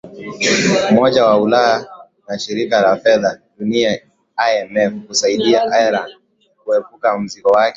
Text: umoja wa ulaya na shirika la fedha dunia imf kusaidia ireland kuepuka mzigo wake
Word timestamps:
umoja 0.91 1.25
wa 1.25 1.37
ulaya 1.37 1.85
na 2.27 2.39
shirika 2.39 2.81
la 2.81 2.97
fedha 2.97 3.39
dunia 3.59 3.99
imf 4.57 5.07
kusaidia 5.07 5.63
ireland 5.79 6.11
kuepuka 6.63 7.19
mzigo 7.19 7.49
wake 7.49 7.69